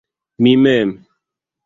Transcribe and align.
Mi 0.43 0.53
mem. 0.63 0.89